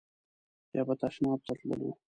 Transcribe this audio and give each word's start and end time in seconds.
یا 0.75 0.83
به 0.87 0.93
تشناب 1.01 1.39
ته 1.45 1.53
تللو. 1.59 1.89